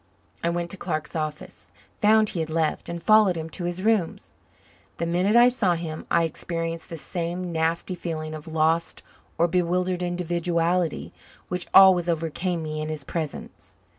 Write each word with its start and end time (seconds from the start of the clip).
I 0.43 0.49
went 0.49 0.71
to 0.71 0.77
Clark's 0.77 1.15
office, 1.15 1.71
found 2.01 2.29
he 2.29 2.39
had 2.39 2.49
left, 2.49 2.89
and 2.89 3.03
followed 3.03 3.35
him 3.35 3.51
to 3.51 3.65
his 3.65 3.83
rooms. 3.83 4.33
The 4.97 5.05
minute 5.05 5.35
I 5.35 5.47
saw 5.47 5.75
him 5.75 6.07
I 6.09 6.23
experienced 6.23 6.89
the 6.89 6.97
same 6.97 7.51
nasty 7.51 7.93
feeling 7.93 8.33
of 8.33 8.47
lost 8.47 9.03
or 9.37 9.47
bewildered 9.47 10.01
individuality 10.01 11.13
which 11.49 11.67
always 11.71 12.09
overcame 12.09 12.63
me 12.63 12.81
in 12.81 12.89
his 12.89 13.03
presence. 13.03 13.75